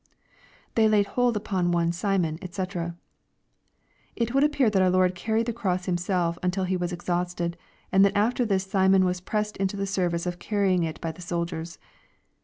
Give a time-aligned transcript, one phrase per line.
[0.75, 2.93] [^They lay hold upon one Shnon^ &c'\
[4.15, 7.55] It would appear that our Lord carried the cross Himself until He was exhausted,
[7.91, 11.21] and that after this Simon was pressed into the service of carrying it by the
[11.21, 11.77] soldiers.